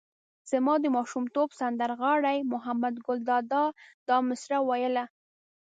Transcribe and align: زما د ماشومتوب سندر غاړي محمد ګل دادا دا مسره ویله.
زما 0.51 0.73
د 0.81 0.85
ماشومتوب 0.95 1.49
سندر 1.59 1.91
غاړي 1.99 2.37
محمد 2.53 2.95
ګل 3.05 3.19
دادا 3.29 3.63
دا 4.07 4.17
مسره 4.29 4.57
ویله. 4.69 5.05